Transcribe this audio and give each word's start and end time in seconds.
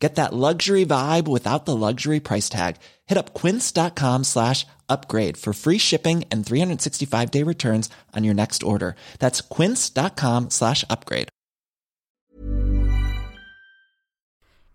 Get 0.00 0.14
that 0.14 0.32
luxury 0.32 0.86
vibe 0.86 1.28
without 1.28 1.66
the 1.66 1.76
luxury 1.76 2.20
price 2.20 2.48
tag. 2.48 2.76
Hit 3.06 3.18
up 3.18 3.34
quince.com 3.34 4.24
slash 4.24 4.66
upgrade 4.88 5.36
for 5.36 5.52
free 5.52 5.78
shipping 5.78 6.24
and 6.32 6.44
365 6.44 7.30
day 7.30 7.44
returns 7.44 7.90
on 8.16 8.24
your 8.24 8.34
next 8.34 8.62
order. 8.62 8.96
That's 9.18 9.42
quince.com 9.42 10.48
slash 10.50 10.84
upgrade. 10.88 11.28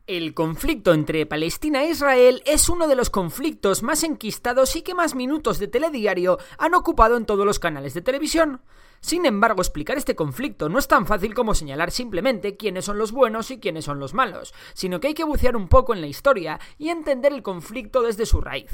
El 0.07 0.35
conflicto 0.35 0.93
entre 0.93 1.25
Palestina 1.25 1.83
e 1.83 1.89
Israel 1.89 2.43
es 2.45 2.69
uno 2.69 2.87
de 2.87 2.95
los 2.95 3.09
conflictos 3.09 3.81
más 3.81 4.03
enquistados 4.03 4.75
y 4.75 4.83
que 4.83 4.93
más 4.93 5.15
minutos 5.15 5.57
de 5.57 5.67
telediario 5.67 6.37
han 6.59 6.75
ocupado 6.75 7.17
en 7.17 7.25
todos 7.25 7.43
los 7.43 7.57
canales 7.57 7.95
de 7.95 8.03
televisión. 8.03 8.61
Sin 9.05 9.27
embargo, 9.27 9.61
explicar 9.61 9.99
este 9.99 10.15
conflicto 10.15 10.67
no 10.67 10.79
es 10.79 10.87
tan 10.87 11.05
fácil 11.05 11.35
como 11.35 11.53
señalar 11.53 11.91
simplemente 11.91 12.57
quiénes 12.57 12.85
son 12.85 12.97
los 12.97 13.11
buenos 13.11 13.51
y 13.51 13.59
quiénes 13.59 13.85
son 13.85 13.99
los 13.99 14.15
malos, 14.15 14.51
sino 14.73 14.99
que 14.99 15.09
hay 15.09 15.13
que 15.13 15.23
bucear 15.23 15.55
un 15.55 15.67
poco 15.67 15.93
en 15.93 16.01
la 16.01 16.07
historia 16.07 16.59
y 16.79 16.89
entender 16.89 17.31
el 17.31 17.43
conflicto 17.43 18.01
desde 18.01 18.25
su 18.25 18.41
raíz. 18.41 18.71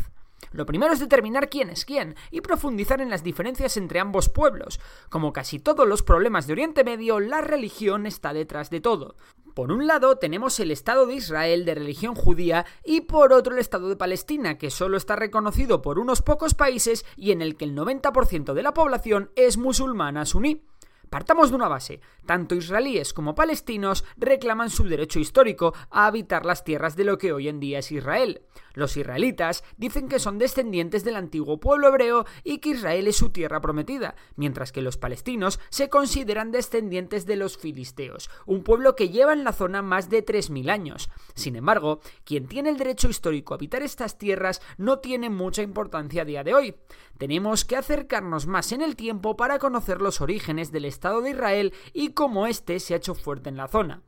Lo 0.53 0.65
primero 0.65 0.93
es 0.93 1.01
determinar 1.01 1.49
quién 1.49 1.69
es 1.69 1.83
quién 1.83 2.15
y 2.31 2.39
profundizar 2.39 3.01
en 3.01 3.09
las 3.09 3.23
diferencias 3.23 3.75
entre 3.75 3.99
ambos 3.99 4.29
pueblos. 4.29 4.79
Como 5.09 5.33
casi 5.33 5.59
todos 5.59 5.85
los 5.85 6.01
problemas 6.01 6.47
de 6.47 6.53
Oriente 6.53 6.85
Medio, 6.85 7.19
la 7.19 7.41
religión 7.41 8.05
está 8.05 8.31
detrás 8.31 8.69
de 8.69 8.79
todo. 8.79 9.17
Por 9.53 9.71
un 9.71 9.87
lado 9.87 10.17
tenemos 10.17 10.59
el 10.59 10.71
Estado 10.71 11.05
de 11.05 11.15
Israel 11.15 11.65
de 11.65 11.75
religión 11.75 12.15
judía 12.15 12.65
y 12.83 13.01
por 13.01 13.33
otro 13.33 13.53
el 13.53 13.59
Estado 13.59 13.89
de 13.89 13.95
Palestina, 13.95 14.57
que 14.57 14.71
solo 14.71 14.97
está 14.97 15.15
reconocido 15.15 15.81
por 15.81 15.99
unos 15.99 16.21
pocos 16.21 16.53
países 16.53 17.05
y 17.17 17.31
en 17.31 17.41
el 17.41 17.57
que 17.57 17.65
el 17.65 17.75
90% 17.75 18.53
de 18.53 18.63
la 18.63 18.73
población 18.73 19.31
es 19.35 19.57
musulmana 19.57 20.25
suní. 20.25 20.70
Partamos 21.11 21.49
de 21.49 21.57
una 21.57 21.67
base. 21.67 21.99
Tanto 22.25 22.55
israelíes 22.55 23.11
como 23.11 23.35
palestinos 23.35 24.05
reclaman 24.15 24.69
su 24.69 24.85
derecho 24.85 25.19
histórico 25.19 25.73
a 25.89 26.05
habitar 26.05 26.45
las 26.45 26.63
tierras 26.63 26.95
de 26.95 27.03
lo 27.03 27.17
que 27.17 27.33
hoy 27.33 27.49
en 27.49 27.59
día 27.59 27.79
es 27.79 27.91
Israel. 27.91 28.43
Los 28.73 28.95
israelitas 28.95 29.65
dicen 29.75 30.07
que 30.07 30.19
son 30.19 30.37
descendientes 30.37 31.03
del 31.03 31.17
antiguo 31.17 31.59
pueblo 31.59 31.89
hebreo 31.89 32.25
y 32.45 32.59
que 32.59 32.69
Israel 32.69 33.09
es 33.09 33.17
su 33.17 33.31
tierra 33.31 33.59
prometida, 33.59 34.15
mientras 34.37 34.71
que 34.71 34.81
los 34.81 34.95
palestinos 34.95 35.59
se 35.69 35.89
consideran 35.89 36.53
descendientes 36.53 37.25
de 37.25 37.35
los 37.35 37.57
filisteos, 37.57 38.29
un 38.45 38.63
pueblo 38.63 38.95
que 38.95 39.09
lleva 39.09 39.33
en 39.33 39.43
la 39.43 39.51
zona 39.51 39.81
más 39.81 40.09
de 40.09 40.25
3.000 40.25 40.69
años. 40.69 41.09
Sin 41.35 41.57
embargo, 41.57 41.99
quien 42.23 42.47
tiene 42.47 42.69
el 42.69 42.77
derecho 42.77 43.09
histórico 43.09 43.53
a 43.53 43.57
habitar 43.57 43.83
estas 43.83 44.17
tierras 44.17 44.61
no 44.77 44.99
tiene 44.99 45.29
mucha 45.29 45.61
importancia 45.61 46.21
a 46.21 46.25
día 46.25 46.45
de 46.45 46.53
hoy. 46.53 46.75
Tenemos 47.17 47.65
que 47.65 47.75
acercarnos 47.75 48.47
más 48.47 48.71
en 48.71 48.81
el 48.81 48.95
tiempo 48.95 49.35
para 49.35 49.59
conocer 49.59 50.01
los 50.01 50.21
orígenes 50.21 50.71
del 50.71 50.85
Estado 50.85 51.00
de 51.01 51.31
Israel 51.31 51.73
y 51.93 52.09
cómo 52.09 52.45
éste 52.45 52.79
se 52.79 52.93
ha 52.93 52.97
hecho 52.97 53.15
fuerte 53.15 53.49
en 53.49 53.57
la 53.57 53.67
zona. 53.67 54.03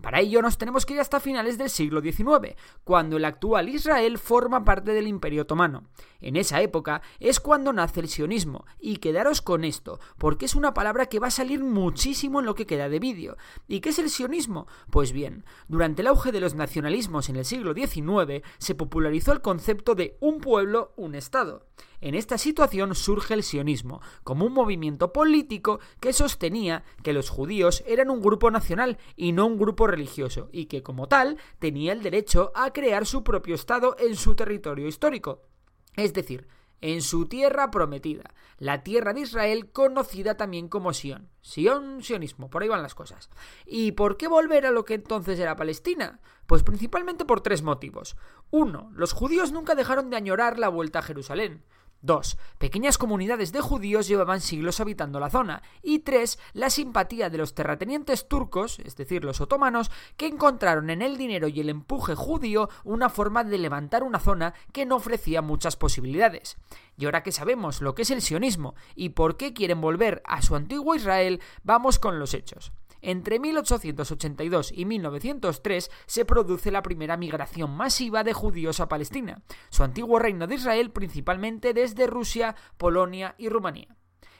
Para 0.00 0.20
ello 0.20 0.42
nos 0.42 0.58
tenemos 0.58 0.84
que 0.84 0.92
ir 0.94 1.00
hasta 1.00 1.20
finales 1.20 1.56
del 1.56 1.70
siglo 1.70 2.02
XIX, 2.02 2.54
cuando 2.84 3.16
el 3.16 3.24
actual 3.24 3.70
Israel 3.70 4.18
forma 4.18 4.62
parte 4.62 4.92
del 4.92 5.08
Imperio 5.08 5.42
Otomano. 5.42 5.84
En 6.20 6.36
esa 6.36 6.60
época 6.60 7.00
es 7.18 7.40
cuando 7.40 7.72
nace 7.72 8.00
el 8.00 8.08
sionismo, 8.08 8.66
y 8.78 8.98
quedaros 8.98 9.40
con 9.40 9.64
esto, 9.64 9.98
porque 10.18 10.44
es 10.44 10.54
una 10.54 10.74
palabra 10.74 11.06
que 11.06 11.18
va 11.18 11.28
a 11.28 11.30
salir 11.30 11.64
muchísimo 11.64 12.40
en 12.40 12.46
lo 12.46 12.54
que 12.54 12.66
queda 12.66 12.90
de 12.90 12.98
vídeo. 12.98 13.38
¿Y 13.66 13.80
qué 13.80 13.88
es 13.88 13.98
el 13.98 14.10
sionismo? 14.10 14.66
Pues 14.90 15.12
bien, 15.12 15.46
durante 15.66 16.02
el 16.02 16.08
auge 16.08 16.30
de 16.30 16.40
los 16.40 16.54
nacionalismos 16.54 17.30
en 17.30 17.36
el 17.36 17.46
siglo 17.46 17.72
XIX 17.72 18.42
se 18.58 18.74
popularizó 18.74 19.32
el 19.32 19.40
concepto 19.40 19.94
de 19.94 20.18
un 20.20 20.40
pueblo, 20.40 20.92
un 20.96 21.14
Estado. 21.14 21.66
En 22.06 22.14
esta 22.14 22.38
situación 22.38 22.94
surge 22.94 23.34
el 23.34 23.42
sionismo, 23.42 24.00
como 24.22 24.46
un 24.46 24.52
movimiento 24.52 25.12
político 25.12 25.80
que 25.98 26.12
sostenía 26.12 26.84
que 27.02 27.12
los 27.12 27.30
judíos 27.30 27.82
eran 27.84 28.10
un 28.10 28.20
grupo 28.20 28.48
nacional 28.52 28.96
y 29.16 29.32
no 29.32 29.44
un 29.44 29.58
grupo 29.58 29.88
religioso, 29.88 30.48
y 30.52 30.66
que 30.66 30.84
como 30.84 31.08
tal 31.08 31.36
tenía 31.58 31.92
el 31.92 32.04
derecho 32.04 32.52
a 32.54 32.72
crear 32.72 33.06
su 33.06 33.24
propio 33.24 33.56
Estado 33.56 33.96
en 33.98 34.14
su 34.14 34.36
territorio 34.36 34.86
histórico. 34.86 35.48
Es 35.96 36.12
decir, 36.12 36.46
en 36.80 37.02
su 37.02 37.26
tierra 37.26 37.72
prometida, 37.72 38.34
la 38.58 38.84
tierra 38.84 39.12
de 39.12 39.22
Israel 39.22 39.72
conocida 39.72 40.36
también 40.36 40.68
como 40.68 40.92
Sion. 40.92 41.28
Sion, 41.40 42.04
sionismo, 42.04 42.50
por 42.50 42.62
ahí 42.62 42.68
van 42.68 42.82
las 42.82 42.94
cosas. 42.94 43.30
¿Y 43.64 43.92
por 43.92 44.16
qué 44.16 44.28
volver 44.28 44.66
a 44.66 44.70
lo 44.70 44.84
que 44.84 44.94
entonces 44.94 45.40
era 45.40 45.56
Palestina? 45.56 46.20
Pues 46.46 46.62
principalmente 46.62 47.24
por 47.24 47.40
tres 47.40 47.62
motivos. 47.62 48.16
Uno, 48.50 48.92
los 48.94 49.12
judíos 49.12 49.50
nunca 49.50 49.74
dejaron 49.74 50.08
de 50.08 50.16
añorar 50.16 50.60
la 50.60 50.68
vuelta 50.68 51.00
a 51.00 51.02
Jerusalén. 51.02 51.64
2. 52.02 52.38
Pequeñas 52.58 52.98
comunidades 52.98 53.52
de 53.52 53.60
judíos 53.60 54.08
llevaban 54.08 54.40
siglos 54.40 54.80
habitando 54.80 55.20
la 55.20 55.30
zona. 55.30 55.62
Y 55.82 56.00
3. 56.00 56.38
La 56.52 56.70
simpatía 56.70 57.30
de 57.30 57.38
los 57.38 57.54
terratenientes 57.54 58.28
turcos, 58.28 58.78
es 58.80 58.96
decir, 58.96 59.24
los 59.24 59.40
otomanos, 59.40 59.90
que 60.16 60.26
encontraron 60.26 60.90
en 60.90 61.02
el 61.02 61.16
dinero 61.16 61.48
y 61.48 61.60
el 61.60 61.68
empuje 61.68 62.14
judío 62.14 62.68
una 62.84 63.08
forma 63.08 63.44
de 63.44 63.58
levantar 63.58 64.02
una 64.02 64.20
zona 64.20 64.54
que 64.72 64.86
no 64.86 64.96
ofrecía 64.96 65.42
muchas 65.42 65.76
posibilidades. 65.76 66.56
Y 66.96 67.04
ahora 67.04 67.22
que 67.22 67.32
sabemos 67.32 67.82
lo 67.82 67.94
que 67.94 68.02
es 68.02 68.10
el 68.10 68.22
sionismo 68.22 68.74
y 68.94 69.10
por 69.10 69.36
qué 69.36 69.52
quieren 69.52 69.80
volver 69.80 70.22
a 70.26 70.42
su 70.42 70.56
antiguo 70.56 70.94
Israel, 70.94 71.40
vamos 71.62 71.98
con 71.98 72.18
los 72.18 72.34
hechos. 72.34 72.72
Entre 73.06 73.38
1882 73.38 74.72
y 74.72 74.84
1903 74.84 75.92
se 76.06 76.24
produce 76.24 76.72
la 76.72 76.82
primera 76.82 77.16
migración 77.16 77.70
masiva 77.70 78.24
de 78.24 78.32
judíos 78.32 78.80
a 78.80 78.88
Palestina, 78.88 79.42
su 79.70 79.84
antiguo 79.84 80.18
reino 80.18 80.48
de 80.48 80.56
Israel 80.56 80.90
principalmente 80.90 81.72
desde 81.72 82.08
Rusia, 82.08 82.56
Polonia 82.76 83.36
y 83.38 83.48
Rumanía. 83.48 83.94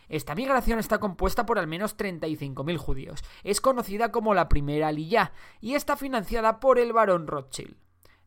Esta 0.08 0.34
migración 0.34 0.80
está 0.80 0.98
compuesta 0.98 1.46
por 1.46 1.60
al 1.60 1.68
menos 1.68 1.96
35.000 1.96 2.76
judíos. 2.76 3.22
Es 3.44 3.60
conocida 3.60 4.10
como 4.10 4.34
la 4.34 4.48
primera 4.48 4.88
Aliyah 4.88 5.30
y 5.60 5.74
está 5.74 5.96
financiada 5.96 6.58
por 6.58 6.80
el 6.80 6.92
barón 6.92 7.28
Rothschild. 7.28 7.76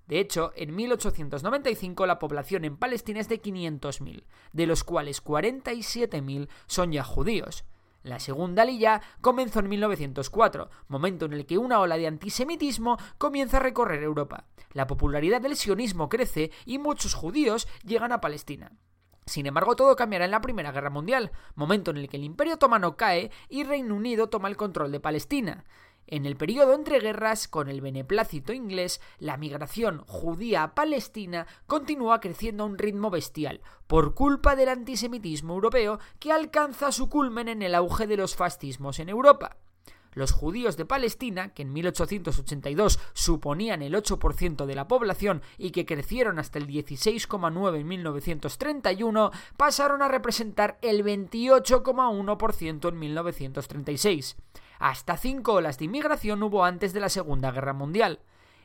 De 0.08 0.22
hecho, 0.22 0.54
en 0.56 0.74
1895 0.74 2.06
la 2.06 2.18
población 2.18 2.64
en 2.64 2.78
Palestina 2.78 3.20
es 3.20 3.28
de 3.28 3.42
500.000, 3.42 4.24
de 4.54 4.68
los 4.68 4.86
cuales 4.86 5.22
47.000 5.22 6.48
son 6.66 6.94
ya 6.94 7.04
judíos. 7.04 7.66
La 8.04 8.20
segunda 8.20 8.64
lilla 8.64 9.02
comenzó 9.20 9.60
en 9.60 9.70
1904, 9.70 10.70
momento 10.88 11.26
en 11.26 11.34
el 11.34 11.46
que 11.46 11.58
una 11.58 11.80
ola 11.80 11.98
de 11.98 12.08
antisemitismo 12.08 12.98
comienza 13.18 13.58
a 13.58 13.62
recorrer 13.62 14.04
Europa. 14.04 14.46
La 14.72 14.88
popularidad 14.88 15.42
del 15.42 15.58
sionismo 15.58 16.08
crece 16.08 16.52
y 16.66 16.78
muchos 16.78 17.14
judíos 17.14 17.68
llegan 17.84 18.12
a 18.12 18.22
Palestina. 18.22 18.72
Sin 19.26 19.46
embargo, 19.46 19.76
todo 19.76 19.96
cambiará 19.96 20.26
en 20.26 20.32
la 20.32 20.42
Primera 20.42 20.72
Guerra 20.72 20.90
Mundial, 20.90 21.32
momento 21.54 21.92
en 21.92 21.98
el 21.98 22.10
que 22.10 22.18
el 22.18 22.24
Imperio 22.24 22.56
Otomano 22.56 22.98
cae 22.98 23.32
y 23.48 23.64
Reino 23.64 23.96
Unido 23.96 24.28
toma 24.28 24.48
el 24.48 24.58
control 24.58 24.92
de 24.92 25.00
Palestina. 25.00 25.66
En 26.12 26.26
el 26.26 26.36
periodo 26.38 26.74
entre 26.74 27.00
guerras, 27.00 27.48
con 27.48 27.70
el 27.70 27.82
beneplácito 27.82 28.52
inglés, 28.52 29.00
la 29.20 29.38
migración 29.38 30.04
judía 30.08 30.64
a 30.64 30.74
Palestina 30.74 31.46
continúa 31.68 32.20
creciendo 32.20 32.64
a 32.64 32.66
un 32.66 32.80
ritmo 32.80 33.12
bestial, 33.12 33.62
por 33.86 34.16
culpa 34.16 34.56
del 34.56 34.70
antisemitismo 34.70 35.54
europeo 35.54 36.00
que 36.18 36.32
alcanza 36.32 36.92
su 36.92 37.10
culmen 37.10 37.48
en 37.48 37.62
el 37.62 37.76
auge 37.76 38.08
de 38.08 38.18
los 38.18 38.36
fascismos 38.36 38.98
en 38.98 39.10
Europa. 39.10 39.58
Los 40.14 40.32
judíos 40.32 40.76
de 40.78 40.86
Palestina, 40.86 41.54
que 41.54 41.62
en 41.62 41.74
1882 41.74 43.00
suponían 43.14 43.82
el 43.82 43.94
8% 43.94 44.66
de 44.66 44.76
la 44.76 44.88
población 44.88 45.42
y 45.58 45.72
que 45.72 45.86
crecieron 45.86 46.40
hasta 46.40 46.58
el 46.58 46.68
16,9 46.68 47.80
en 47.80 47.88
1931, 47.88 49.32
pasaron 49.58 50.02
a 50.02 50.08
representar 50.08 50.78
el 50.82 51.04
28,1% 51.04 52.90
en 52.90 53.00
1936. 53.00 54.38
Hasta 54.80 55.18
cinco 55.18 55.54
olas 55.54 55.78
de 55.78 55.86
inmigración 55.86 56.42
hubo 56.42 56.64
antes 56.64 56.94
de 56.94 57.02
la 57.02 57.10
Segunda 57.10 57.52
Guerra 57.52 57.74
Mundial. 57.74 58.20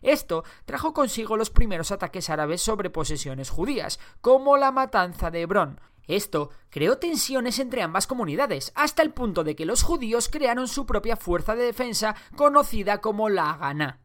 Esto 0.05 0.45
trajo 0.67 0.93
consigo 0.93 1.37
los 1.37 1.51
primeros 1.51 1.91
ataques 1.91 2.29
árabes 2.31 2.61
sobre 2.61 2.91
posesiones 2.91 3.51
judías, 3.51 3.99
como 4.21 4.57
la 4.57 4.71
matanza 4.71 5.31
de 5.31 5.41
Hebrón. 5.41 5.81
Esto 6.07 6.51
creó 6.69 6.99
tensiones 6.99 7.59
entre 7.59 7.81
ambas 7.83 8.07
comunidades, 8.07 8.73
hasta 8.75 9.03
el 9.03 9.13
punto 9.13 9.43
de 9.43 9.57
que 9.57 9.65
los 9.65 9.83
judíos 9.83 10.29
crearon 10.29 10.69
su 10.69 10.85
propia 10.85 11.17
fuerza 11.17 11.57
de 11.57 11.65
defensa 11.65 12.15
conocida 12.37 13.01
como 13.01 13.31
la 13.31 13.51
Haganah. 13.51 14.04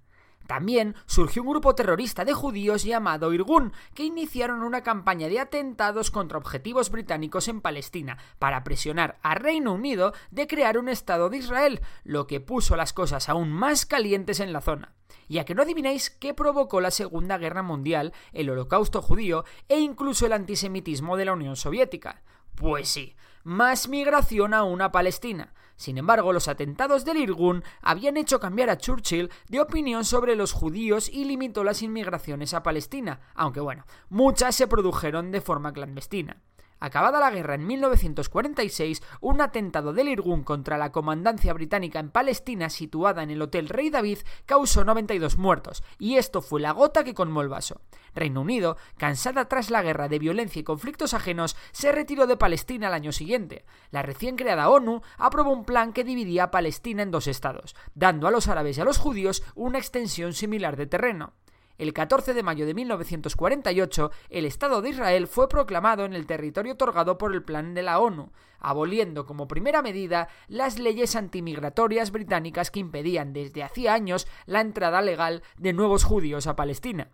También 0.50 0.96
surgió 1.06 1.44
un 1.44 1.50
grupo 1.50 1.76
terrorista 1.76 2.26
de 2.26 2.34
judíos 2.34 2.84
llamado 2.84 3.32
Irgun, 3.34 3.72
que 3.94 4.04
iniciaron 4.04 4.64
una 4.64 4.82
campaña 4.82 5.28
de 5.28 5.40
atentados 5.40 6.10
contra 6.10 6.40
objetivos 6.40 6.90
británicos 6.90 7.48
en 7.48 7.62
Palestina 7.62 8.18
para 8.40 8.64
presionar 8.64 9.20
a 9.22 9.36
Reino 9.36 9.74
Unido 9.74 10.12
de 10.32 10.48
crear 10.48 10.80
un 10.80 10.90
Estado 10.90 11.30
de 11.30 11.38
Israel, 11.38 11.82
lo 12.04 12.26
que 12.26 12.40
puso 12.40 12.76
las 12.76 12.94
cosas 12.94 13.30
aún 13.30 13.52
más 13.52 13.86
calientes 13.86 14.40
en 14.40 14.52
la 14.52 14.62
zona. 14.62 14.96
Y 15.28 15.38
a 15.38 15.46
que 15.46 15.54
no 15.54 15.62
adivináis 15.62 16.10
qué 16.10 16.34
provocó 16.34 16.82
la 16.82 16.90
Segunda 16.90 17.38
Guerra 17.38 17.62
Mundial, 17.62 18.12
el 18.34 18.50
Holocausto 18.50 19.04
judío 19.04 19.46
e 19.68 19.78
incluso 19.78 20.26
el 20.26 20.34
antisemitismo 20.34 21.16
de 21.16 21.26
la 21.26 21.34
Unión 21.34 21.58
Soviética. 21.58 22.24
Pues 22.56 22.90
sí, 22.90 23.16
más 23.44 23.88
migración 23.88 24.56
a 24.56 24.92
Palestina. 24.92 25.54
Sin 25.80 25.98
embargo, 25.98 26.34
los 26.34 26.50
atentados 26.50 27.06
del 27.06 27.20
Irgun 27.20 27.64
habían 27.82 28.18
hecho 28.18 28.38
cambiar 28.42 28.70
a 28.70 28.78
Churchill 28.78 29.32
de 29.48 29.62
opinión 29.62 30.04
sobre 30.04 30.36
los 30.36 30.52
judíos 30.52 31.08
y 31.08 31.24
limitó 31.24 31.64
las 31.64 31.82
inmigraciones 31.82 32.54
a 32.54 32.64
Palestina, 32.64 33.22
aunque 33.34 33.62
bueno, 33.62 33.86
muchas 34.10 34.58
se 34.58 34.68
produjeron 34.68 35.32
de 35.32 35.40
forma 35.40 35.72
clandestina. 35.72 36.42
Acabada 36.80 37.20
la 37.20 37.32
guerra 37.32 37.56
en 37.56 37.68
1946, 37.68 39.04
un 39.20 39.42
atentado 39.42 39.92
del 39.92 40.08
Irgun 40.08 40.44
contra 40.44 40.78
la 40.78 40.92
comandancia 40.92 41.54
británica 41.54 42.00
en 42.00 42.10
Palestina 42.10 42.70
situada 42.70 43.22
en 43.24 43.32
el 43.32 43.42
Hotel 43.42 43.68
Rey 43.68 43.90
David 43.90 44.20
causó 44.46 44.86
92 44.86 45.38
muertos, 45.38 45.84
y 45.98 46.16
esto 46.16 46.42
fue 46.42 46.62
la 46.62 46.72
gota 46.72 47.04
que 47.04 47.14
colmó 47.14 47.42
el 47.42 47.50
vaso. 47.50 47.82
Reino 48.16 48.42
Unido, 48.42 48.78
cansada 48.98 49.50
tras 49.50 49.70
la 49.70 49.82
guerra 49.82 50.08
de 50.08 50.20
violencia 50.20 50.60
y 50.60 50.64
conflictos 50.64 51.14
ajenos, 51.14 51.58
se 51.72 51.92
retiró 51.92 52.28
de 52.28 52.38
Palestina 52.38 52.88
al 52.88 52.94
año 52.94 53.12
siguiente. 53.12 53.66
La 53.92 54.02
recién 54.02 54.36
creada 54.36 54.70
ONU 54.70 55.02
aprobó 55.18 55.52
un 55.52 55.66
plan 55.66 55.94
que 55.94 56.04
dividía 56.04 56.46
a 56.46 56.52
Palestina 56.52 57.04
en 57.04 57.12
dos 57.12 57.28
estados, 57.28 57.76
dando 57.94 58.28
a 58.28 58.32
los 58.32 58.48
árabes 58.48 58.78
y 58.78 58.82
a 58.82 58.86
los 58.86 58.98
judíos 58.98 59.44
una 59.56 59.80
extensión 59.80 60.34
similar 60.34 60.78
de 60.78 60.88
terreno. 60.88 61.34
El 61.80 61.94
14 61.94 62.34
de 62.34 62.44
mayo 62.44 62.66
de 62.66 62.74
1948, 62.74 64.12
el 64.30 64.44
Estado 64.44 64.82
de 64.82 64.90
Israel 64.90 65.28
fue 65.28 65.48
proclamado 65.48 66.04
en 66.04 66.14
el 66.14 66.26
territorio 66.26 66.74
otorgado 66.74 67.18
por 67.18 67.34
el 67.34 67.42
Plan 67.42 67.74
de 67.74 67.84
la 67.84 68.00
ONU, 68.00 68.34
aboliendo 68.60 69.26
como 69.26 69.48
primera 69.48 69.82
medida 69.82 70.28
las 70.50 70.78
leyes 70.78 71.16
antimigratorias 71.16 72.12
británicas 72.12 72.70
que 72.70 72.82
impedían 72.82 73.32
desde 73.32 73.64
hacía 73.64 73.94
años 73.94 74.28
la 74.46 74.60
entrada 74.60 75.02
legal 75.02 75.42
de 75.58 75.72
nuevos 75.72 76.04
judíos 76.04 76.48
a 76.48 76.58
Palestina. 76.58 77.12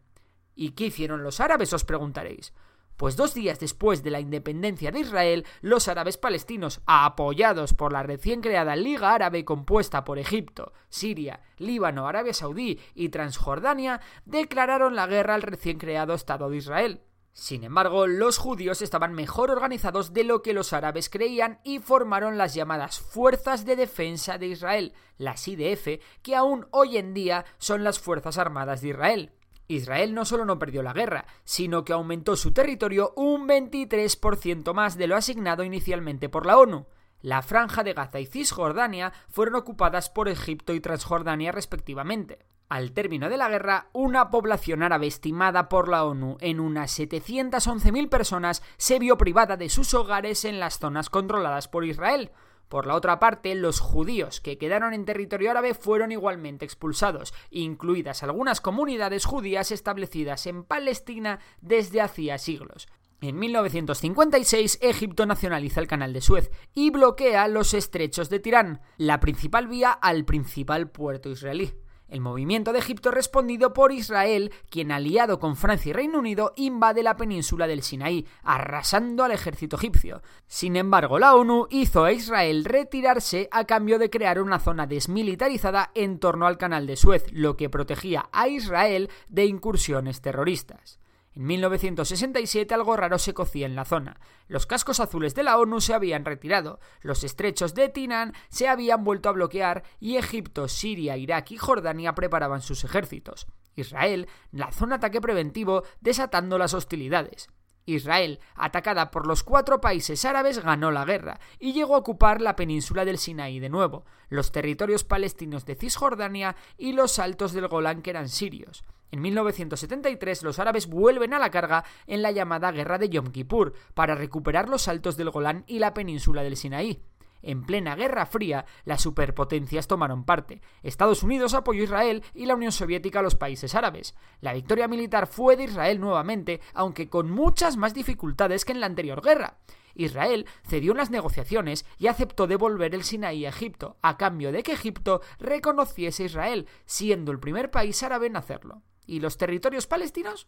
¿Y 0.55 0.71
qué 0.71 0.87
hicieron 0.87 1.21
los 1.21 1.39
árabes? 1.39 1.71
os 1.71 1.85
preguntaréis. 1.85 2.51
Pues 2.97 3.15
dos 3.17 3.33
días 3.33 3.59
después 3.59 4.03
de 4.03 4.11
la 4.11 4.19
independencia 4.19 4.91
de 4.91 4.99
Israel, 4.99 5.45
los 5.61 5.87
árabes 5.87 6.17
palestinos, 6.17 6.81
apoyados 6.85 7.73
por 7.73 7.91
la 7.91 8.03
recién 8.03 8.41
creada 8.41 8.75
Liga 8.75 9.13
Árabe 9.13 9.43
compuesta 9.43 10.03
por 10.03 10.17
Egipto, 10.17 10.71
Siria, 10.89 11.41
Líbano, 11.57 12.07
Arabia 12.07 12.33
Saudí 12.33 12.79
y 12.93 13.09
Transjordania, 13.09 13.99
declararon 14.25 14.95
la 14.95 15.07
guerra 15.07 15.35
al 15.35 15.41
recién 15.41 15.77
creado 15.77 16.13
Estado 16.13 16.49
de 16.49 16.57
Israel. 16.57 17.01
Sin 17.35 17.65
embargo, 17.65 18.07
los 18.07 18.37
judíos 18.37 18.81
estaban 18.81 19.13
mejor 19.13 19.51
organizados 19.51 20.13
de 20.13 20.23
lo 20.23 20.41
que 20.41 20.53
los 20.53 20.71
árabes 20.71 21.09
creían 21.09 21.59
y 21.65 21.79
formaron 21.79 22.37
las 22.37 22.53
llamadas 22.53 23.01
Fuerzas 23.01 23.65
de 23.65 23.75
Defensa 23.75 24.37
de 24.37 24.47
Israel, 24.47 24.93
las 25.17 25.45
IDF, 25.45 25.99
que 26.21 26.33
aún 26.33 26.65
hoy 26.71 26.95
en 26.95 27.13
día 27.13 27.43
son 27.57 27.83
las 27.83 27.99
Fuerzas 27.99 28.37
Armadas 28.37 28.79
de 28.79 28.87
Israel. 28.87 29.33
Israel 29.67 30.13
no 30.13 30.25
solo 30.25 30.45
no 30.45 30.59
perdió 30.59 30.83
la 30.83 30.93
guerra, 30.93 31.25
sino 31.43 31.83
que 31.83 31.93
aumentó 31.93 32.35
su 32.35 32.51
territorio 32.51 33.13
un 33.15 33.47
23% 33.47 34.73
más 34.73 34.97
de 34.97 35.07
lo 35.07 35.15
asignado 35.15 35.63
inicialmente 35.63 36.29
por 36.29 36.45
la 36.45 36.57
ONU. 36.57 36.87
La 37.21 37.41
franja 37.41 37.83
de 37.83 37.93
Gaza 37.93 38.19
y 38.19 38.27
Cisjordania 38.27 39.11
fueron 39.29 39.55
ocupadas 39.55 40.09
por 40.09 40.29
Egipto 40.29 40.73
y 40.73 40.79
Transjordania 40.79 41.51
respectivamente. 41.51 42.45
Al 42.69 42.93
término 42.93 43.29
de 43.29 43.37
la 43.37 43.49
guerra, 43.49 43.89
una 43.93 44.29
población 44.31 44.81
árabe 44.81 45.07
estimada 45.07 45.69
por 45.69 45.87
la 45.87 46.03
ONU 46.03 46.37
en 46.39 46.59
unas 46.59 46.99
711.000 46.99 48.09
personas 48.09 48.63
se 48.77 48.97
vio 48.97 49.17
privada 49.17 49.55
de 49.55 49.69
sus 49.69 49.93
hogares 49.93 50.45
en 50.45 50.59
las 50.59 50.79
zonas 50.79 51.09
controladas 51.09 51.67
por 51.67 51.85
Israel, 51.85 52.31
por 52.67 52.87
la 52.87 52.95
otra 52.95 53.19
parte, 53.19 53.53
los 53.55 53.79
judíos 53.79 54.41
que 54.41 54.57
quedaron 54.57 54.93
en 54.93 55.05
territorio 55.05 55.51
árabe 55.51 55.73
fueron 55.73 56.11
igualmente 56.11 56.65
expulsados, 56.65 57.33
incluidas 57.49 58.23
algunas 58.23 58.61
comunidades 58.61 59.25
judías 59.25 59.71
establecidas 59.71 60.47
en 60.47 60.63
Palestina 60.63 61.39
desde 61.61 62.01
hacía 62.01 62.37
siglos. 62.37 62.87
En 63.21 63.39
1956, 63.39 64.79
Egipto 64.81 65.25
nacionaliza 65.25 65.79
el 65.79 65.87
canal 65.87 66.13
de 66.13 66.21
Suez 66.21 66.51
y 66.73 66.89
bloquea 66.89 67.47
los 67.47 67.73
estrechos 67.73 68.29
de 68.29 68.39
Tirán, 68.39 68.81
la 68.97 69.19
principal 69.19 69.67
vía 69.67 69.91
al 69.91 70.25
principal 70.25 70.89
puerto 70.89 71.29
israelí. 71.29 71.73
El 72.07 72.21
movimiento 72.21 72.71
de 72.71 72.79
Egipto 72.79 73.09
respondido 73.09 73.73
por 73.73 73.91
Israel, 73.91 74.51
quien 74.69 74.91
aliado 74.91 75.39
con 75.39 75.55
Francia 75.55 75.89
y 75.89 75.93
Reino 75.93 76.19
Unido 76.19 76.53
invade 76.55 77.01
la 77.01 77.17
península 77.17 77.65
del 77.65 77.81
Sinaí, 77.81 78.27
arrasando 78.43 79.23
al 79.23 79.31
ejército 79.31 79.75
egipcio. 79.75 80.21
Sin 80.47 80.75
embargo, 80.75 81.17
la 81.17 81.35
ONU 81.35 81.67
hizo 81.71 82.03
a 82.03 82.11
Israel 82.11 82.63
retirarse 82.63 83.49
a 83.51 83.65
cambio 83.65 83.97
de 83.97 84.09
crear 84.09 84.39
una 84.39 84.59
zona 84.59 84.85
desmilitarizada 84.85 85.91
en 85.95 86.19
torno 86.19 86.45
al 86.45 86.57
canal 86.57 86.85
de 86.85 86.95
Suez, 86.95 87.25
lo 87.31 87.57
que 87.57 87.69
protegía 87.69 88.29
a 88.31 88.47
Israel 88.47 89.09
de 89.29 89.45
incursiones 89.45 90.21
terroristas. 90.21 90.99
En 91.35 91.47
1967 91.47 92.73
algo 92.73 92.95
raro 92.95 93.19
se 93.19 93.33
cocía 93.33 93.65
en 93.65 93.75
la 93.75 93.83
zona. 93.83 94.19
Los 94.47 94.65
cascos 94.65 95.01
azules 95.01 95.35
de 95.35 95.43
la 95.43 95.57
ONU 95.57 95.81
se 95.81 95.93
habían 95.93 96.23
retirado, 96.23 96.79
los 97.01 97.25
estrechos 97.25 97.75
de 97.75 97.89
Tinan 97.89 98.33
se 98.47 98.69
habían 98.69 99.03
vuelto 99.03 99.27
a 99.27 99.33
bloquear 99.33 99.83
y 99.99 100.15
Egipto, 100.15 100.69
Siria, 100.69 101.17
Irak 101.17 101.51
y 101.51 101.57
Jordania 101.57 102.15
preparaban 102.15 102.61
sus 102.61 102.85
ejércitos. 102.85 103.47
Israel 103.75 104.29
lanzó 104.51 104.85
un 104.85 104.93
ataque 104.93 105.19
preventivo 105.19 105.83
desatando 105.99 106.57
las 106.57 106.73
hostilidades. 106.73 107.49
Israel, 107.85 108.39
atacada 108.55 109.11
por 109.11 109.27
los 109.27 109.43
cuatro 109.43 109.81
países 109.81 110.23
árabes, 110.23 110.63
ganó 110.63 110.89
la 110.89 111.05
guerra 111.05 111.39
y 111.59 111.73
llegó 111.73 111.95
a 111.95 111.99
ocupar 111.99 112.41
la 112.41 112.55
península 112.55 113.03
del 113.03 113.17
Sinaí 113.17 113.59
de 113.59 113.69
nuevo, 113.69 114.05
los 114.29 114.53
territorios 114.53 115.03
palestinos 115.03 115.65
de 115.65 115.75
Cisjordania 115.75 116.55
y 116.77 116.93
los 116.93 117.19
altos 117.19 117.51
del 117.51 117.67
Golán 117.67 118.01
que 118.01 118.09
eran 118.09 118.29
sirios. 118.29 118.85
En 119.11 119.21
1973 119.21 120.43
los 120.43 120.59
árabes 120.59 120.87
vuelven 120.87 121.33
a 121.33 121.39
la 121.39 121.51
carga 121.51 121.85
en 122.07 122.21
la 122.21 122.31
llamada 122.31 122.71
Guerra 122.71 122.97
de 122.97 123.09
Yom 123.09 123.31
Kippur 123.31 123.73
para 123.93 124.15
recuperar 124.15 124.67
los 124.67 124.87
altos 124.87 125.17
del 125.17 125.29
Golán 125.29 125.63
y 125.67 125.79
la 125.79 125.93
península 125.93 126.43
del 126.43 126.57
Sinaí. 126.57 127.01
En 127.45 127.63
plena 127.63 127.95
Guerra 127.95 128.25
Fría, 128.25 128.65
las 128.85 129.01
superpotencias 129.01 129.87
tomaron 129.87 130.25
parte. 130.25 130.61
Estados 130.81 131.21
Unidos 131.21 131.53
apoyó 131.53 131.81
a 131.81 131.85
Israel 131.85 132.23
y 132.33 132.47
la 132.47 132.55
Unión 132.55 132.71
Soviética 132.71 133.19
a 133.19 133.21
los 133.21 133.35
países 133.35 133.75
árabes. 133.75 134.15
La 134.41 134.53
victoria 134.53 134.87
militar 134.87 135.27
fue 135.27 135.55
de 135.55 135.65
Israel 135.65 135.99
nuevamente, 135.99 136.59
aunque 136.73 137.07
con 137.07 137.29
muchas 137.29 137.77
más 137.77 137.93
dificultades 137.93 138.65
que 138.65 138.71
en 138.71 138.79
la 138.79 138.87
anterior 138.87 139.21
guerra. 139.21 139.59
Israel 139.93 140.47
cedió 140.67 140.91
en 140.93 140.97
las 140.97 141.11
negociaciones 141.11 141.85
y 141.99 142.07
aceptó 142.07 142.47
devolver 142.47 142.95
el 142.95 143.03
Sinaí 143.03 143.45
a 143.45 143.49
Egipto, 143.49 143.97
a 144.01 144.17
cambio 144.17 144.51
de 144.51 144.63
que 144.63 144.73
Egipto 144.73 145.21
reconociese 145.37 146.23
a 146.23 146.25
Israel, 146.25 146.67
siendo 146.85 147.31
el 147.31 147.39
primer 147.39 147.69
país 147.69 148.01
árabe 148.01 148.25
en 148.25 148.37
hacerlo. 148.37 148.81
¿Y 149.05 149.19
los 149.19 149.37
territorios 149.37 149.87
palestinos? 149.87 150.47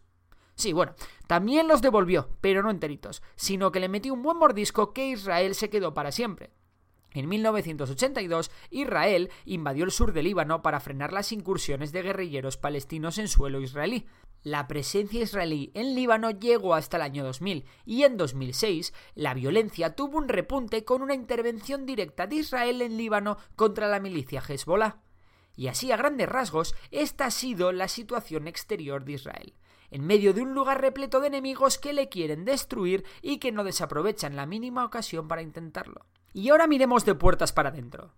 Sí, 0.54 0.72
bueno, 0.72 0.94
también 1.28 1.68
los 1.68 1.82
devolvió, 1.82 2.30
pero 2.40 2.62
no 2.62 2.70
enteritos, 2.70 3.22
sino 3.36 3.70
que 3.70 3.78
le 3.78 3.88
metió 3.88 4.12
un 4.12 4.22
buen 4.22 4.38
mordisco 4.38 4.92
que 4.92 5.06
Israel 5.06 5.54
se 5.54 5.70
quedó 5.70 5.94
para 5.94 6.10
siempre. 6.10 6.50
En 7.12 7.28
1982, 7.28 8.50
Israel 8.70 9.30
invadió 9.44 9.84
el 9.84 9.92
sur 9.92 10.12
del 10.12 10.24
Líbano 10.24 10.60
para 10.60 10.80
frenar 10.80 11.12
las 11.12 11.32
incursiones 11.32 11.92
de 11.92 12.02
guerrilleros 12.02 12.56
palestinos 12.56 13.18
en 13.18 13.28
suelo 13.28 13.60
israelí. 13.60 14.06
La 14.42 14.68
presencia 14.68 15.22
israelí 15.22 15.70
en 15.74 15.94
Líbano 15.94 16.30
llegó 16.30 16.74
hasta 16.74 16.96
el 16.96 17.02
año 17.02 17.24
2000 17.24 17.64
y 17.84 18.02
en 18.04 18.16
2006 18.16 18.92
la 19.14 19.34
violencia 19.34 19.96
tuvo 19.96 20.18
un 20.18 20.28
repunte 20.28 20.84
con 20.84 21.02
una 21.02 21.14
intervención 21.14 21.86
directa 21.86 22.26
de 22.26 22.36
Israel 22.36 22.82
en 22.82 22.96
Líbano 22.96 23.38
contra 23.56 23.88
la 23.88 24.00
milicia 24.00 24.42
Hezbollah. 24.46 24.98
Y 25.58 25.66
así 25.66 25.90
a 25.90 25.96
grandes 25.96 26.28
rasgos, 26.28 26.76
esta 26.92 27.26
ha 27.26 27.30
sido 27.32 27.72
la 27.72 27.88
situación 27.88 28.46
exterior 28.46 29.04
de 29.04 29.14
Israel 29.14 29.54
en 29.90 30.06
medio 30.06 30.32
de 30.32 30.42
un 30.42 30.54
lugar 30.54 30.80
repleto 30.80 31.18
de 31.18 31.26
enemigos 31.26 31.78
que 31.78 31.92
le 31.92 32.08
quieren 32.08 32.44
destruir 32.44 33.04
y 33.22 33.38
que 33.38 33.50
no 33.50 33.64
desaprovechan 33.64 34.36
la 34.36 34.46
mínima 34.46 34.84
ocasión 34.84 35.26
para 35.26 35.42
intentarlo. 35.42 36.06
Y 36.32 36.50
ahora 36.50 36.68
miremos 36.68 37.04
de 37.04 37.16
puertas 37.16 37.52
para 37.52 37.70
adentro. 37.70 38.14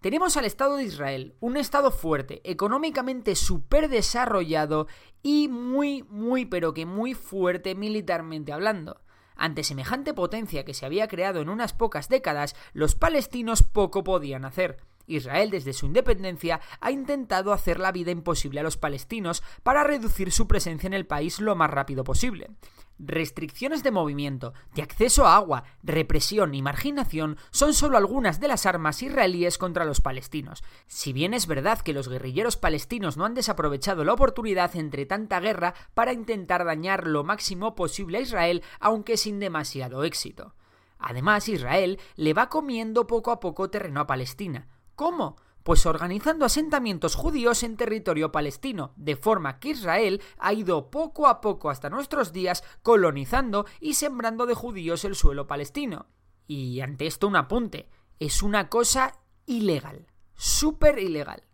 Tenemos 0.00 0.36
al 0.36 0.44
Estado 0.44 0.76
de 0.76 0.84
Israel, 0.84 1.34
un 1.40 1.56
Estado 1.56 1.90
fuerte, 1.90 2.40
económicamente 2.48 3.34
súper 3.34 3.88
desarrollado 3.88 4.86
y 5.24 5.48
muy, 5.48 6.04
muy, 6.04 6.44
pero 6.44 6.72
que 6.72 6.86
muy 6.86 7.14
fuerte 7.14 7.74
militarmente 7.74 8.52
hablando. 8.52 9.00
Ante 9.34 9.64
semejante 9.64 10.14
potencia 10.14 10.64
que 10.64 10.74
se 10.74 10.86
había 10.86 11.08
creado 11.08 11.40
en 11.40 11.48
unas 11.48 11.72
pocas 11.72 12.08
décadas, 12.08 12.54
los 12.74 12.94
palestinos 12.94 13.64
poco 13.64 14.04
podían 14.04 14.44
hacer. 14.44 14.78
Israel 15.06 15.50
desde 15.50 15.72
su 15.72 15.86
independencia 15.86 16.60
ha 16.80 16.90
intentado 16.90 17.52
hacer 17.52 17.80
la 17.80 17.92
vida 17.92 18.10
imposible 18.10 18.60
a 18.60 18.62
los 18.62 18.76
palestinos 18.76 19.42
para 19.62 19.84
reducir 19.84 20.32
su 20.32 20.46
presencia 20.46 20.86
en 20.86 20.94
el 20.94 21.06
país 21.06 21.40
lo 21.40 21.56
más 21.56 21.70
rápido 21.70 22.04
posible. 22.04 22.50
Restricciones 22.98 23.82
de 23.82 23.90
movimiento, 23.90 24.54
de 24.74 24.80
acceso 24.80 25.26
a 25.26 25.36
agua, 25.36 25.64
represión 25.82 26.54
y 26.54 26.62
marginación 26.62 27.36
son 27.50 27.74
solo 27.74 27.98
algunas 27.98 28.40
de 28.40 28.48
las 28.48 28.64
armas 28.64 29.02
israelíes 29.02 29.58
contra 29.58 29.84
los 29.84 30.00
palestinos. 30.00 30.64
Si 30.86 31.12
bien 31.12 31.34
es 31.34 31.46
verdad 31.46 31.80
que 31.80 31.92
los 31.92 32.08
guerrilleros 32.08 32.56
palestinos 32.56 33.18
no 33.18 33.26
han 33.26 33.34
desaprovechado 33.34 34.02
la 34.04 34.14
oportunidad 34.14 34.74
entre 34.76 35.04
tanta 35.04 35.40
guerra 35.40 35.74
para 35.92 36.14
intentar 36.14 36.64
dañar 36.64 37.06
lo 37.06 37.22
máximo 37.22 37.74
posible 37.74 38.16
a 38.16 38.22
Israel, 38.22 38.62
aunque 38.80 39.18
sin 39.18 39.40
demasiado 39.40 40.02
éxito. 40.02 40.54
Además, 40.98 41.50
Israel 41.50 42.00
le 42.14 42.32
va 42.32 42.48
comiendo 42.48 43.06
poco 43.06 43.30
a 43.30 43.40
poco 43.40 43.68
terreno 43.68 44.00
a 44.00 44.06
Palestina. 44.06 44.68
¿Cómo? 44.96 45.36
Pues 45.62 45.84
organizando 45.84 46.46
asentamientos 46.46 47.16
judíos 47.16 47.62
en 47.62 47.76
territorio 47.76 48.32
palestino, 48.32 48.94
de 48.96 49.14
forma 49.14 49.58
que 49.58 49.70
Israel 49.70 50.22
ha 50.38 50.54
ido 50.54 50.90
poco 50.90 51.26
a 51.26 51.42
poco 51.42 51.68
hasta 51.68 51.90
nuestros 51.90 52.32
días 52.32 52.64
colonizando 52.82 53.66
y 53.78 53.94
sembrando 53.94 54.46
de 54.46 54.54
judíos 54.54 55.04
el 55.04 55.14
suelo 55.14 55.46
palestino. 55.46 56.06
Y 56.46 56.80
ante 56.80 57.06
esto 57.06 57.28
un 57.28 57.36
apunte, 57.36 57.90
es 58.20 58.42
una 58.42 58.70
cosa 58.70 59.18
ilegal, 59.44 60.06
súper 60.34 60.98
ilegal. 60.98 61.44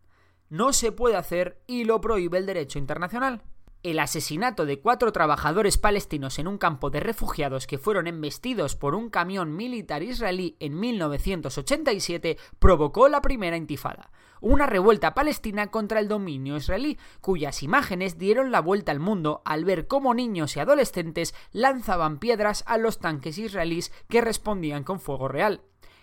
No 0.48 0.72
se 0.72 0.92
puede 0.92 1.16
hacer 1.16 1.64
y 1.66 1.84
lo 1.84 2.00
prohíbe 2.00 2.38
el 2.38 2.46
derecho 2.46 2.78
internacional. 2.78 3.42
El 3.82 3.98
asesinato 3.98 4.64
de 4.64 4.78
cuatro 4.78 5.10
trabajadores 5.10 5.76
palestinos 5.76 6.38
en 6.38 6.46
un 6.46 6.56
campo 6.56 6.90
de 6.90 7.00
refugiados 7.00 7.66
que 7.66 7.78
fueron 7.78 8.06
embestidos 8.06 8.76
por 8.76 8.94
un 8.94 9.10
camión 9.10 9.56
militar 9.56 10.04
israelí 10.04 10.56
en 10.60 10.78
1987 10.78 12.38
provocó 12.60 13.08
la 13.08 13.20
primera 13.20 13.56
intifada, 13.56 14.12
una 14.40 14.66
revuelta 14.66 15.14
palestina 15.14 15.72
contra 15.72 15.98
el 15.98 16.06
dominio 16.06 16.56
israelí, 16.56 16.96
cuyas 17.20 17.64
imágenes 17.64 18.18
dieron 18.18 18.52
la 18.52 18.60
vuelta 18.60 18.92
al 18.92 19.00
mundo 19.00 19.42
al 19.44 19.64
ver 19.64 19.88
cómo 19.88 20.14
niños 20.14 20.56
y 20.56 20.60
adolescentes 20.60 21.34
lanzaban 21.50 22.20
piedras 22.20 22.62
a 22.68 22.78
los 22.78 23.00
tanques 23.00 23.36
israelíes 23.36 23.92
que 24.08 24.20
respondían 24.20 24.84
con 24.84 25.00
fuego 25.00 25.26
real. 25.26 25.60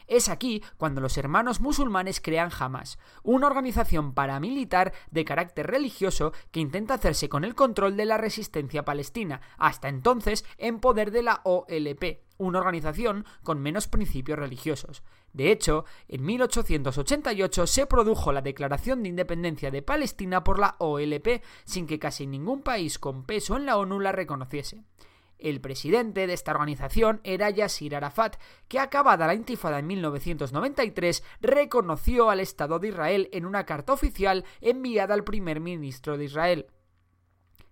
Es 0.09 0.27
aquí 0.27 0.63
cuando 0.77 1.01
los 1.01 1.19
hermanos 1.19 1.61
musulmanes 1.61 2.19
crean 2.19 2.49
Hamas, 2.57 2.97
una 3.21 3.45
organización 3.45 4.15
paramilitar 4.15 4.91
de 5.11 5.23
carácter 5.23 5.67
religioso 5.67 6.33
que 6.49 6.59
intenta 6.59 6.95
hacerse 6.95 7.29
con 7.29 7.43
el 7.43 7.53
control 7.53 7.95
de 7.95 8.05
la 8.05 8.17
resistencia 8.17 8.83
palestina, 8.83 9.39
hasta 9.59 9.87
entonces 9.87 10.45
en 10.57 10.79
poder 10.79 11.11
de 11.11 11.21
la 11.21 11.41
OLP, 11.43 12.21
una 12.39 12.57
organización 12.57 13.23
con 13.43 13.61
menos 13.61 13.87
principios 13.87 14.39
religiosos. 14.39 15.03
De 15.31 15.51
hecho, 15.51 15.85
en 16.07 16.25
1888 16.25 17.67
se 17.67 17.85
produjo 17.85 18.31
la 18.31 18.41
Declaración 18.41 19.03
de 19.03 19.09
Independencia 19.09 19.69
de 19.69 19.83
Palestina 19.83 20.43
por 20.43 20.57
la 20.57 20.75
OLP, 20.79 21.43
sin 21.65 21.85
que 21.85 21.99
casi 21.99 22.25
ningún 22.25 22.63
país 22.63 22.97
con 22.97 23.25
peso 23.25 23.57
en 23.57 23.67
la 23.67 23.77
ONU 23.77 23.99
la 23.99 24.11
reconociese. 24.11 24.83
El 25.39 25.61
presidente 25.61 26.27
de 26.27 26.33
esta 26.33 26.51
organización 26.51 27.21
era 27.23 27.49
Yasir 27.49 27.95
Arafat, 27.95 28.35
que 28.67 28.77
acabada 28.77 29.25
la 29.25 29.33
intifada 29.33 29.79
en 29.79 29.87
1993 29.87 31.23
reconoció 31.39 32.29
al 32.29 32.41
Estado 32.41 32.77
de 32.77 32.89
Israel 32.89 33.29
en 33.31 33.45
una 33.45 33.65
carta 33.65 33.93
oficial 33.93 34.43
enviada 34.59 35.13
al 35.13 35.23
primer 35.23 35.61
ministro 35.61 36.17
de 36.17 36.25
Israel. 36.25 36.67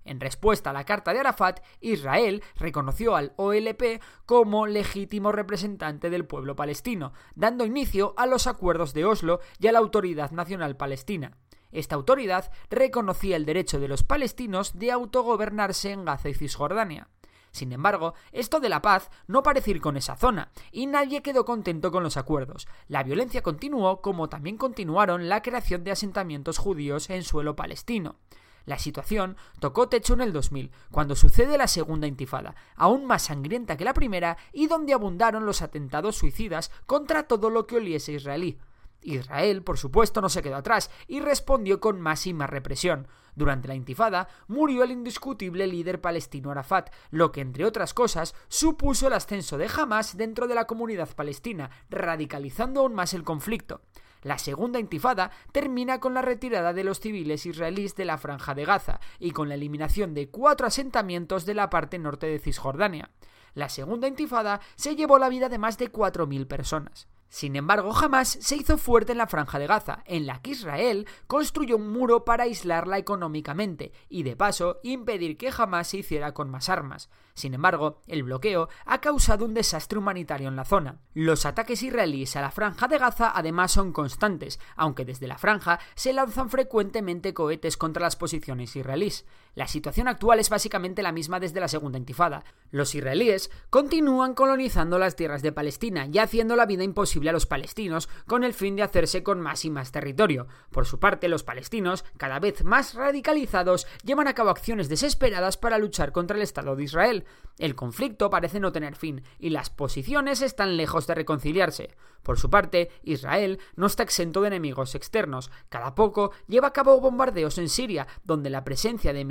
En 0.05 0.21
respuesta 0.21 0.69
a 0.69 0.73
la 0.73 0.85
carta 0.85 1.11
de 1.11 1.19
Arafat, 1.19 1.59
Israel 1.81 2.41
reconoció 2.55 3.17
al 3.17 3.33
OLP 3.35 4.01
como 4.25 4.65
legítimo 4.65 5.33
representante 5.33 6.09
del 6.09 6.25
pueblo 6.25 6.55
palestino, 6.55 7.11
dando 7.35 7.65
inicio 7.65 8.13
a 8.15 8.25
los 8.25 8.47
acuerdos 8.47 8.93
de 8.93 9.03
Oslo 9.03 9.41
y 9.59 9.67
a 9.67 9.73
la 9.73 9.79
Autoridad 9.79 10.31
Nacional 10.31 10.77
Palestina. 10.77 11.37
Esta 11.73 11.95
autoridad 11.95 12.49
reconocía 12.69 13.35
el 13.35 13.45
derecho 13.45 13.81
de 13.81 13.89
los 13.89 14.03
palestinos 14.03 14.79
de 14.79 14.93
autogobernarse 14.93 15.91
en 15.91 16.05
Gaza 16.05 16.29
y 16.29 16.33
Cisjordania. 16.33 17.09
Sin 17.57 17.71
embargo, 17.71 18.13
esto 18.31 18.59
de 18.59 18.69
la 18.69 18.83
paz 18.83 19.09
no 19.25 19.41
parece 19.41 19.71
ir 19.71 19.81
con 19.81 19.97
esa 19.97 20.15
zona, 20.15 20.51
y 20.71 20.85
nadie 20.85 21.23
quedó 21.23 21.43
contento 21.43 21.91
con 21.91 22.03
los 22.03 22.15
acuerdos. 22.15 22.67
La 22.87 23.01
violencia 23.01 23.41
continuó, 23.41 24.01
como 24.03 24.29
también 24.29 24.57
continuaron 24.57 25.27
la 25.27 25.41
creación 25.41 25.83
de 25.83 25.89
asentamientos 25.89 26.59
judíos 26.59 27.09
en 27.09 27.23
suelo 27.23 27.55
palestino. 27.55 28.17
La 28.65 28.77
situación 28.77 29.37
tocó 29.59 29.89
techo 29.89 30.13
en 30.13 30.21
el 30.21 30.33
2000, 30.33 30.71
cuando 30.91 31.15
sucede 31.15 31.57
la 31.57 31.67
segunda 31.67 32.05
intifada, 32.05 32.53
aún 32.75 33.05
más 33.05 33.23
sangrienta 33.23 33.75
que 33.75 33.85
la 33.85 33.93
primera 33.95 34.37
y 34.53 34.67
donde 34.67 34.93
abundaron 34.93 35.47
los 35.47 35.63
atentados 35.63 36.15
suicidas 36.17 36.69
contra 36.85 37.23
todo 37.23 37.49
lo 37.49 37.65
que 37.65 37.77
oliese 37.77 38.11
israelí. 38.11 38.59
Israel, 39.01 39.63
por 39.63 39.77
supuesto, 39.77 40.21
no 40.21 40.29
se 40.29 40.41
quedó 40.41 40.55
atrás 40.55 40.91
y 41.07 41.19
respondió 41.19 41.79
con 41.79 42.01
más 42.01 42.27
y 42.27 42.33
más 42.33 42.49
represión. 42.49 43.07
Durante 43.35 43.67
la 43.67 43.75
intifada 43.75 44.27
murió 44.47 44.83
el 44.83 44.91
indiscutible 44.91 45.67
líder 45.67 46.01
palestino 46.01 46.49
Arafat, 46.49 46.89
lo 47.11 47.31
que, 47.31 47.41
entre 47.41 47.65
otras 47.65 47.93
cosas, 47.93 48.33
supuso 48.47 49.07
el 49.07 49.13
ascenso 49.13 49.57
de 49.57 49.69
Hamas 49.75 50.17
dentro 50.17 50.47
de 50.47 50.55
la 50.55 50.65
comunidad 50.65 51.09
palestina, 51.15 51.69
radicalizando 51.89 52.81
aún 52.81 52.95
más 52.95 53.13
el 53.13 53.23
conflicto. 53.23 53.81
La 54.23 54.39
segunda 54.39 54.79
intifada 54.79 55.31
termina 55.51 55.99
con 55.99 56.15
la 56.15 56.23
retirada 56.23 56.73
de 56.73 56.83
los 56.83 56.99
civiles 56.99 57.45
israelíes 57.45 57.95
de 57.95 58.05
la 58.05 58.17
franja 58.17 58.55
de 58.55 58.65
Gaza 58.65 58.99
y 59.19 59.31
con 59.31 59.49
la 59.49 59.55
eliminación 59.55 60.15
de 60.15 60.29
cuatro 60.29 60.65
asentamientos 60.65 61.45
de 61.45 61.53
la 61.53 61.69
parte 61.69 61.99
norte 61.99 62.25
de 62.25 62.39
Cisjordania. 62.39 63.11
La 63.53 63.69
segunda 63.69 64.07
intifada 64.07 64.61
se 64.75 64.95
llevó 64.95 65.19
la 65.19 65.29
vida 65.29 65.49
de 65.49 65.59
más 65.59 65.77
de 65.77 65.91
4.000 65.91 66.47
personas. 66.47 67.07
Sin 67.29 67.55
embargo, 67.55 67.91
jamás 67.91 68.37
se 68.41 68.55
hizo 68.55 68.77
fuerte 68.77 69.11
en 69.11 69.17
la 69.17 69.27
franja 69.27 69.59
de 69.59 69.67
Gaza, 69.67 70.03
en 70.05 70.25
la 70.25 70.41
que 70.41 70.51
Israel 70.51 71.07
construyó 71.27 71.75
un 71.75 71.91
muro 71.91 72.23
para 72.23 72.43
aislarla 72.43 72.97
económicamente 72.97 73.91
y 74.09 74.23
de 74.23 74.35
paso 74.35 74.79
impedir 74.83 75.37
que 75.37 75.51
jamás 75.51 75.87
se 75.87 75.97
hiciera 75.97 76.33
con 76.33 76.49
más 76.49 76.69
armas. 76.69 77.09
Sin 77.33 77.53
embargo, 77.53 78.01
el 78.07 78.23
bloqueo 78.23 78.69
ha 78.85 78.99
causado 78.99 79.45
un 79.45 79.53
desastre 79.53 79.99
humanitario 79.99 80.47
en 80.47 80.55
la 80.55 80.65
zona. 80.65 81.01
Los 81.13 81.45
ataques 81.45 81.83
israelíes 81.83 82.35
a 82.35 82.41
la 82.41 82.49
franja 82.49 82.87
de 82.87 82.97
Gaza 82.97 83.31
además 83.35 83.71
son 83.71 83.91
constantes, 83.91 84.59
aunque 84.75 85.05
desde 85.05 85.27
la 85.27 85.37
franja 85.37 85.79
se 85.93 86.13
lanzan 86.13 86.49
frecuentemente 86.49 87.35
cohetes 87.35 87.77
contra 87.77 88.01
las 88.01 88.15
posiciones 88.15 88.75
israelíes. 88.75 89.25
La 89.57 89.67
situación 89.67 90.07
actual 90.07 90.39
es 90.39 90.51
básicamente 90.51 91.01
la 91.01 91.11
misma 91.11 91.39
desde 91.39 91.59
la 91.59 91.67
segunda 91.67 91.97
intifada. 91.97 92.43
Los 92.69 92.93
israelíes 92.93 93.49
continúan 93.71 94.35
colonizando 94.35 94.99
las 94.99 95.15
tierras 95.15 95.41
de 95.41 95.51
Palestina 95.51 96.05
y 96.05 96.19
haciendo 96.19 96.55
la 96.55 96.67
vida 96.67 96.83
imposible 96.83 97.31
a 97.31 97.33
los 97.33 97.47
palestinos 97.47 98.07
con 98.27 98.43
el 98.43 98.53
fin 98.53 98.75
de 98.75 98.83
hacerse 98.83 99.23
con 99.23 99.41
más 99.41 99.65
y 99.65 99.71
más 99.71 99.91
territorio. 99.91 100.45
Por 100.69 100.85
su 100.85 100.99
parte, 100.99 101.27
los 101.27 101.41
palestinos, 101.41 102.05
cada 102.17 102.37
vez 102.37 102.63
más 102.63 102.93
radicalizados, 102.93 103.87
llevan 104.03 104.27
a 104.27 104.35
cabo 104.35 104.51
acciones 104.51 104.89
desesperadas 104.89 105.57
para 105.57 105.79
luchar 105.79 106.11
contra 106.11 106.37
el 106.37 106.43
Estado 106.43 106.75
de 106.75 106.83
Israel. 106.83 107.25
El 107.57 107.73
conflicto 107.73 108.29
parece 108.29 108.59
no 108.59 108.71
tener 108.71 108.95
fin 108.95 109.23
y 109.39 109.49
las 109.49 109.71
posiciones 109.71 110.43
están 110.43 110.77
lejos 110.77 111.07
de 111.07 111.15
reconciliarse. 111.15 111.95
Por 112.21 112.37
su 112.37 112.49
parte, 112.49 112.91
Israel 113.03 113.59
no 113.75 113.87
está 113.87 114.03
exento 114.03 114.41
de 114.41 114.47
enemigos 114.49 114.95
externos. 114.95 115.49
Cada 115.69 115.95
poco 115.95 116.31
lleva 116.47 116.67
a 116.67 116.73
cabo 116.73 116.99
bombardeos 116.99 117.57
en 117.57 117.69
Siria, 117.69 118.05
donde 118.23 118.49
la 118.49 118.63
presencia 118.63 119.13
de 119.13 119.21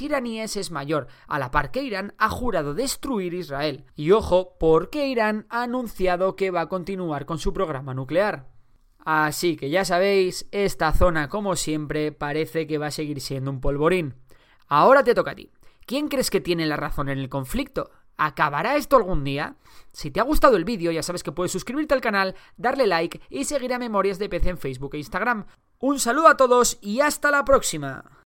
iraníes 0.00 0.56
es 0.56 0.70
mayor, 0.70 1.06
a 1.26 1.38
la 1.38 1.50
par 1.50 1.70
que 1.70 1.82
Irán 1.82 2.14
ha 2.18 2.28
jurado 2.28 2.74
destruir 2.74 3.34
Israel. 3.34 3.84
Y 3.94 4.12
ojo, 4.12 4.56
porque 4.58 5.06
Irán 5.06 5.46
ha 5.50 5.62
anunciado 5.62 6.36
que 6.36 6.50
va 6.50 6.62
a 6.62 6.68
continuar 6.68 7.26
con 7.26 7.38
su 7.38 7.52
programa 7.52 7.94
nuclear. 7.94 8.48
Así 9.04 9.56
que 9.56 9.70
ya 9.70 9.84
sabéis, 9.84 10.46
esta 10.52 10.92
zona, 10.92 11.28
como 11.28 11.56
siempre, 11.56 12.12
parece 12.12 12.66
que 12.66 12.78
va 12.78 12.88
a 12.88 12.90
seguir 12.90 13.20
siendo 13.20 13.50
un 13.50 13.60
polvorín. 13.60 14.14
Ahora 14.66 15.02
te 15.02 15.14
toca 15.14 15.32
a 15.32 15.34
ti. 15.34 15.50
¿Quién 15.86 16.08
crees 16.08 16.30
que 16.30 16.40
tiene 16.40 16.66
la 16.66 16.76
razón 16.76 17.08
en 17.08 17.18
el 17.18 17.28
conflicto? 17.28 17.90
¿Acabará 18.16 18.76
esto 18.76 18.96
algún 18.96 19.24
día? 19.24 19.56
Si 19.92 20.10
te 20.10 20.20
ha 20.20 20.24
gustado 20.24 20.56
el 20.56 20.66
vídeo, 20.66 20.92
ya 20.92 21.02
sabes 21.02 21.22
que 21.22 21.32
puedes 21.32 21.52
suscribirte 21.52 21.94
al 21.94 22.02
canal, 22.02 22.36
darle 22.58 22.86
like 22.86 23.20
y 23.30 23.44
seguir 23.44 23.72
a 23.72 23.78
Memorias 23.78 24.18
de 24.18 24.28
PC 24.28 24.50
en 24.50 24.58
Facebook 24.58 24.94
e 24.94 24.98
Instagram. 24.98 25.46
Un 25.78 25.98
saludo 25.98 26.28
a 26.28 26.36
todos 26.36 26.78
y 26.82 27.00
hasta 27.00 27.30
la 27.30 27.44
próxima. 27.44 28.19